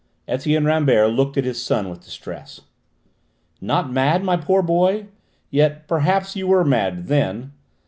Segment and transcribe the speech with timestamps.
[0.27, 2.61] Etienne Rambert looked at his son with distress.
[3.61, 5.09] "Not mad, my poor boy?
[5.51, 7.51] Yet perhaps you were mad then?"